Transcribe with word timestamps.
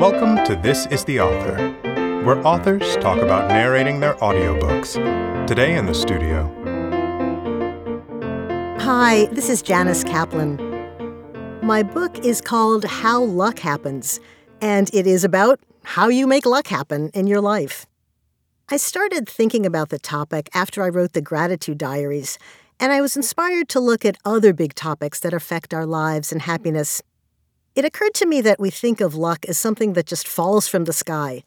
Welcome 0.00 0.42
to 0.46 0.56
This 0.56 0.86
is 0.86 1.04
the 1.04 1.20
Author, 1.20 1.72
where 2.24 2.38
authors 2.46 2.96
talk 2.96 3.18
about 3.18 3.50
narrating 3.50 4.00
their 4.00 4.14
audiobooks. 4.14 4.94
Today 5.46 5.76
in 5.76 5.84
the 5.84 5.92
studio. 5.92 6.46
Hi, 8.80 9.26
this 9.26 9.50
is 9.50 9.60
Janice 9.60 10.02
Kaplan. 10.02 10.56
My 11.62 11.82
book 11.82 12.24
is 12.24 12.40
called 12.40 12.86
How 12.86 13.22
Luck 13.22 13.58
Happens, 13.58 14.20
and 14.62 14.88
it 14.94 15.06
is 15.06 15.22
about 15.22 15.60
how 15.82 16.08
you 16.08 16.26
make 16.26 16.46
luck 16.46 16.68
happen 16.68 17.10
in 17.10 17.26
your 17.26 17.42
life. 17.42 17.84
I 18.70 18.78
started 18.78 19.28
thinking 19.28 19.66
about 19.66 19.90
the 19.90 19.98
topic 19.98 20.48
after 20.54 20.82
I 20.82 20.88
wrote 20.88 21.12
the 21.12 21.20
Gratitude 21.20 21.76
Diaries, 21.76 22.38
and 22.80 22.90
I 22.90 23.02
was 23.02 23.16
inspired 23.16 23.68
to 23.68 23.80
look 23.80 24.06
at 24.06 24.16
other 24.24 24.54
big 24.54 24.72
topics 24.72 25.20
that 25.20 25.34
affect 25.34 25.74
our 25.74 25.84
lives 25.84 26.32
and 26.32 26.40
happiness 26.40 27.02
it 27.74 27.84
occurred 27.84 28.14
to 28.14 28.26
me 28.26 28.40
that 28.40 28.58
we 28.58 28.70
think 28.70 29.00
of 29.00 29.14
luck 29.14 29.44
as 29.46 29.56
something 29.56 29.92
that 29.92 30.06
just 30.06 30.26
falls 30.26 30.66
from 30.66 30.84
the 30.84 30.92
sky. 30.92 31.44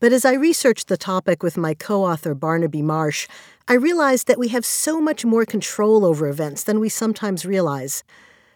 But 0.00 0.12
as 0.12 0.24
I 0.24 0.34
researched 0.34 0.88
the 0.88 0.96
topic 0.96 1.42
with 1.42 1.56
my 1.56 1.74
co 1.74 2.04
author 2.04 2.34
Barnaby 2.34 2.82
Marsh, 2.82 3.28
I 3.68 3.74
realized 3.74 4.26
that 4.26 4.38
we 4.38 4.48
have 4.48 4.64
so 4.64 5.00
much 5.00 5.24
more 5.24 5.44
control 5.44 6.04
over 6.04 6.28
events 6.28 6.64
than 6.64 6.80
we 6.80 6.88
sometimes 6.88 7.44
realize. 7.44 8.04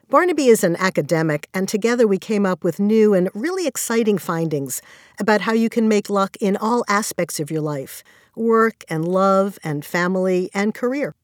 Barnaby 0.09 0.46
is 0.46 0.65
an 0.65 0.77
academic, 0.77 1.48
and 1.55 1.69
together 1.69 2.06
we 2.06 2.19
came 2.19 2.45
up 2.45 2.65
with 2.65 2.80
new 2.80 3.15
and 3.15 3.30
really 3.34 3.66
exciting 3.66 4.18
findings 4.18 4.82
about 5.18 5.43
how 5.43 5.52
you 5.52 5.68
can 5.68 5.88
make 5.88 6.10
luck 6.10 6.37
in 6.41 6.57
all 6.57 6.84
aspects 6.88 7.38
of 7.38 7.51
your 7.51 7.60
life 7.60 8.02
work 8.37 8.84
and 8.88 9.07
love 9.07 9.59
and 9.62 9.84
family 9.84 10.51
and 10.55 10.74
career. 10.74 11.15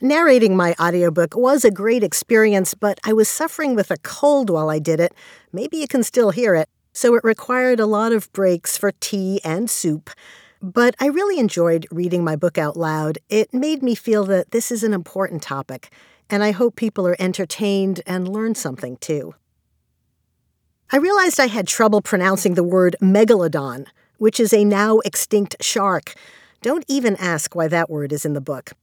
Narrating 0.00 0.56
my 0.56 0.76
audiobook 0.78 1.34
was 1.34 1.64
a 1.64 1.72
great 1.72 2.04
experience, 2.04 2.72
but 2.72 3.00
I 3.02 3.12
was 3.12 3.28
suffering 3.28 3.74
with 3.74 3.90
a 3.90 3.96
cold 3.96 4.48
while 4.48 4.70
I 4.70 4.78
did 4.78 5.00
it. 5.00 5.12
Maybe 5.52 5.78
you 5.78 5.88
can 5.88 6.04
still 6.04 6.30
hear 6.30 6.54
it. 6.54 6.68
So 6.92 7.16
it 7.16 7.24
required 7.24 7.80
a 7.80 7.86
lot 7.86 8.12
of 8.12 8.32
breaks 8.32 8.76
for 8.76 8.92
tea 9.00 9.40
and 9.42 9.68
soup. 9.68 10.10
But 10.62 10.94
I 11.00 11.06
really 11.06 11.40
enjoyed 11.40 11.84
reading 11.90 12.22
my 12.22 12.36
book 12.36 12.58
out 12.58 12.76
loud. 12.76 13.18
It 13.28 13.52
made 13.52 13.82
me 13.82 13.96
feel 13.96 14.24
that 14.26 14.52
this 14.52 14.70
is 14.70 14.84
an 14.84 14.94
important 14.94 15.42
topic, 15.42 15.92
and 16.30 16.44
I 16.44 16.52
hope 16.52 16.76
people 16.76 17.04
are 17.04 17.16
entertained 17.18 18.00
and 18.06 18.28
learn 18.28 18.54
something 18.54 18.98
too. 18.98 19.34
I 20.92 20.98
realized 20.98 21.40
I 21.40 21.48
had 21.48 21.66
trouble 21.66 22.02
pronouncing 22.02 22.54
the 22.54 22.62
word 22.62 22.94
megalodon, 23.02 23.86
which 24.18 24.38
is 24.38 24.52
a 24.52 24.64
now 24.64 25.00
extinct 25.00 25.56
shark. 25.60 26.14
Don't 26.62 26.84
even 26.86 27.16
ask 27.16 27.56
why 27.56 27.66
that 27.66 27.90
word 27.90 28.12
is 28.12 28.24
in 28.24 28.34
the 28.34 28.40
book. 28.40 28.74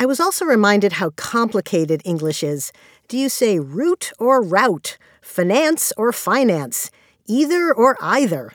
I 0.00 0.06
was 0.06 0.18
also 0.18 0.46
reminded 0.46 0.94
how 0.94 1.10
complicated 1.10 2.00
English 2.06 2.42
is. 2.42 2.72
Do 3.06 3.18
you 3.18 3.28
say 3.28 3.58
root 3.58 4.12
or 4.18 4.42
route, 4.42 4.96
finance 5.20 5.92
or 5.94 6.10
finance, 6.10 6.90
either 7.26 7.70
or 7.70 7.98
either? 8.00 8.54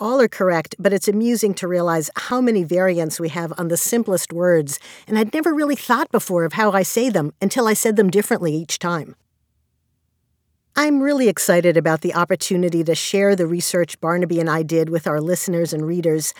All 0.00 0.20
are 0.20 0.26
correct, 0.26 0.74
but 0.80 0.92
it's 0.92 1.06
amusing 1.06 1.54
to 1.54 1.68
realize 1.68 2.10
how 2.16 2.40
many 2.40 2.64
variants 2.64 3.20
we 3.20 3.28
have 3.28 3.52
on 3.56 3.68
the 3.68 3.76
simplest 3.76 4.32
words, 4.32 4.80
and 5.06 5.16
I'd 5.16 5.32
never 5.32 5.54
really 5.54 5.76
thought 5.76 6.10
before 6.10 6.44
of 6.44 6.54
how 6.54 6.72
I 6.72 6.82
say 6.82 7.08
them 7.08 7.34
until 7.40 7.68
I 7.68 7.74
said 7.74 7.94
them 7.94 8.10
differently 8.10 8.52
each 8.52 8.80
time. 8.80 9.14
I'm 10.74 11.00
really 11.00 11.28
excited 11.28 11.76
about 11.76 12.00
the 12.00 12.14
opportunity 12.14 12.82
to 12.82 12.96
share 12.96 13.36
the 13.36 13.46
research 13.46 14.00
Barnaby 14.00 14.40
and 14.40 14.50
I 14.50 14.64
did 14.64 14.88
with 14.88 15.06
our 15.06 15.20
listeners 15.20 15.72
and 15.72 15.86
readers. 15.86 16.34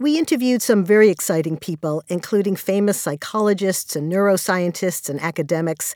We 0.00 0.18
interviewed 0.18 0.60
some 0.60 0.84
very 0.84 1.08
exciting 1.08 1.56
people, 1.56 2.02
including 2.08 2.56
famous 2.56 3.00
psychologists 3.00 3.94
and 3.94 4.10
neuroscientists 4.10 5.08
and 5.08 5.20
academics. 5.20 5.94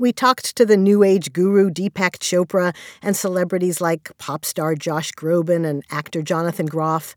We 0.00 0.12
talked 0.12 0.56
to 0.56 0.66
the 0.66 0.76
New 0.76 1.04
Age 1.04 1.32
guru 1.32 1.70
Deepak 1.70 2.18
Chopra 2.18 2.74
and 3.02 3.16
celebrities 3.16 3.80
like 3.80 4.10
pop 4.18 4.44
star 4.44 4.74
Josh 4.74 5.12
Groban 5.12 5.64
and 5.64 5.84
actor 5.92 6.22
Jonathan 6.22 6.66
Groff. 6.66 7.14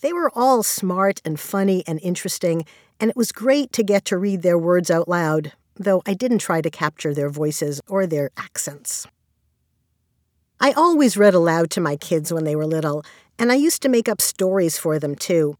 They 0.00 0.12
were 0.12 0.32
all 0.34 0.64
smart 0.64 1.20
and 1.24 1.38
funny 1.38 1.84
and 1.86 2.00
interesting, 2.02 2.64
and 2.98 3.08
it 3.08 3.16
was 3.16 3.30
great 3.30 3.72
to 3.74 3.84
get 3.84 4.04
to 4.06 4.18
read 4.18 4.42
their 4.42 4.58
words 4.58 4.90
out 4.90 5.06
loud, 5.06 5.52
though 5.76 6.02
I 6.04 6.14
didn't 6.14 6.40
try 6.40 6.60
to 6.60 6.70
capture 6.70 7.14
their 7.14 7.30
voices 7.30 7.80
or 7.86 8.04
their 8.04 8.30
accents. 8.36 9.06
I 10.58 10.72
always 10.72 11.16
read 11.16 11.34
aloud 11.34 11.70
to 11.70 11.80
my 11.80 11.94
kids 11.94 12.32
when 12.32 12.42
they 12.42 12.56
were 12.56 12.66
little, 12.66 13.04
and 13.38 13.52
I 13.52 13.54
used 13.54 13.80
to 13.82 13.88
make 13.88 14.08
up 14.08 14.20
stories 14.20 14.76
for 14.76 14.98
them 14.98 15.14
too. 15.14 15.56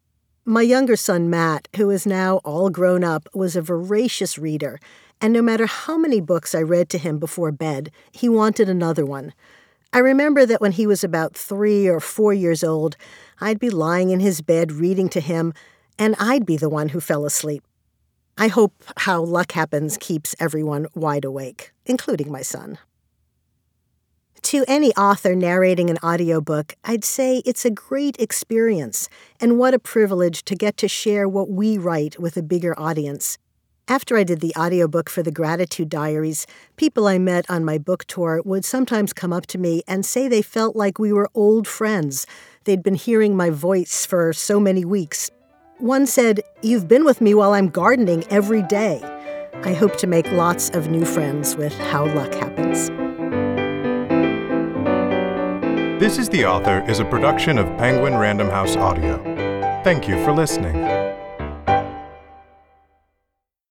My 0.48 0.62
younger 0.62 0.96
son, 0.96 1.28
Matt, 1.28 1.68
who 1.76 1.90
is 1.90 2.06
now 2.06 2.38
all 2.38 2.70
grown 2.70 3.04
up, 3.04 3.28
was 3.34 3.54
a 3.54 3.60
voracious 3.60 4.38
reader, 4.38 4.80
and 5.20 5.30
no 5.30 5.42
matter 5.42 5.66
how 5.66 5.98
many 5.98 6.22
books 6.22 6.54
I 6.54 6.62
read 6.62 6.88
to 6.88 6.96
him 6.96 7.18
before 7.18 7.52
bed, 7.52 7.90
he 8.12 8.30
wanted 8.30 8.66
another 8.66 9.04
one. 9.04 9.34
I 9.92 9.98
remember 9.98 10.46
that 10.46 10.62
when 10.62 10.72
he 10.72 10.86
was 10.86 11.04
about 11.04 11.36
three 11.36 11.86
or 11.86 12.00
four 12.00 12.32
years 12.32 12.64
old, 12.64 12.96
I'd 13.42 13.58
be 13.58 13.68
lying 13.68 14.08
in 14.08 14.20
his 14.20 14.40
bed 14.40 14.72
reading 14.72 15.10
to 15.10 15.20
him, 15.20 15.52
and 15.98 16.16
I'd 16.18 16.46
be 16.46 16.56
the 16.56 16.70
one 16.70 16.88
who 16.88 17.00
fell 17.00 17.26
asleep. 17.26 17.62
I 18.38 18.48
hope 18.48 18.72
How 18.96 19.20
Luck 19.20 19.52
Happens 19.52 19.98
keeps 19.98 20.34
everyone 20.40 20.86
wide 20.94 21.26
awake, 21.26 21.74
including 21.84 22.32
my 22.32 22.40
son. 22.40 22.78
To 24.42 24.64
any 24.68 24.94
author 24.94 25.34
narrating 25.34 25.90
an 25.90 25.98
audiobook, 26.02 26.74
I'd 26.84 27.04
say 27.04 27.42
it's 27.44 27.64
a 27.64 27.70
great 27.70 28.16
experience, 28.18 29.08
and 29.40 29.58
what 29.58 29.74
a 29.74 29.78
privilege 29.78 30.44
to 30.44 30.54
get 30.54 30.76
to 30.78 30.88
share 30.88 31.28
what 31.28 31.50
we 31.50 31.76
write 31.76 32.18
with 32.18 32.36
a 32.36 32.42
bigger 32.42 32.78
audience. 32.78 33.36
After 33.88 34.16
I 34.16 34.22
did 34.22 34.40
the 34.40 34.54
audiobook 34.56 35.08
for 35.08 35.22
the 35.22 35.32
Gratitude 35.32 35.88
Diaries, 35.88 36.46
people 36.76 37.06
I 37.06 37.18
met 37.18 37.50
on 37.50 37.64
my 37.64 37.78
book 37.78 38.04
tour 38.04 38.42
would 38.44 38.64
sometimes 38.64 39.12
come 39.12 39.32
up 39.32 39.46
to 39.46 39.58
me 39.58 39.82
and 39.88 40.04
say 40.04 40.28
they 40.28 40.42
felt 40.42 40.76
like 40.76 40.98
we 40.98 41.12
were 41.12 41.30
old 41.34 41.66
friends. 41.66 42.26
They'd 42.64 42.82
been 42.82 42.94
hearing 42.94 43.36
my 43.36 43.50
voice 43.50 44.04
for 44.04 44.32
so 44.32 44.60
many 44.60 44.84
weeks. 44.84 45.30
One 45.78 46.06
said, 46.06 46.42
You've 46.62 46.86
been 46.86 47.04
with 47.04 47.20
me 47.20 47.32
while 47.34 47.54
I'm 47.54 47.68
gardening 47.68 48.24
every 48.28 48.62
day. 48.62 49.00
I 49.64 49.72
hope 49.72 49.96
to 49.98 50.06
make 50.06 50.30
lots 50.32 50.68
of 50.70 50.88
new 50.88 51.04
friends 51.04 51.56
with 51.56 51.76
How 51.78 52.04
Luck 52.14 52.34
Happens. 52.34 52.90
This 55.98 56.16
is 56.16 56.28
the 56.28 56.46
Author 56.46 56.88
is 56.88 57.00
a 57.00 57.04
production 57.04 57.58
of 57.58 57.66
Penguin 57.76 58.14
Random 58.14 58.48
House 58.48 58.76
Audio. 58.76 59.20
Thank 59.82 60.06
you 60.06 60.14
for 60.24 60.30
listening. 60.30 60.97